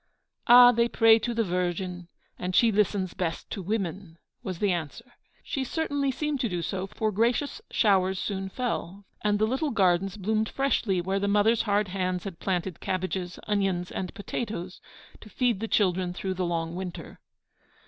'Ah! 0.47 0.71
they 0.71 0.87
pray 0.87 1.19
to 1.19 1.31
the 1.31 1.43
Virgin, 1.43 2.07
and 2.39 2.55
she 2.55 2.71
listens 2.71 3.13
best 3.13 3.47
to 3.51 3.61
women,' 3.61 4.17
was 4.41 4.57
the 4.57 4.71
answer. 4.71 5.11
She 5.43 5.63
certainly 5.63 6.09
seemed 6.09 6.39
to 6.39 6.49
do 6.49 6.63
so, 6.63 6.87
for 6.87 7.11
gracious 7.11 7.61
showers 7.69 8.17
soon 8.17 8.49
fell, 8.49 9.05
and 9.23 9.37
the 9.37 9.45
little 9.45 9.69
gardens 9.69 10.17
bloomed 10.17 10.49
freshly 10.49 11.01
where 11.01 11.19
the 11.19 11.27
mothers' 11.27 11.61
hard 11.69 11.89
hands 11.89 12.23
had 12.23 12.39
planted 12.39 12.79
cabbages, 12.79 13.37
onions, 13.45 13.91
and 13.91 14.11
potatoes 14.15 14.81
to 15.19 15.29
feed 15.29 15.59
the 15.59 15.67
children 15.67 16.13
through 16.13 16.33
the 16.33 16.45
long 16.47 16.73
winter. 16.73 17.19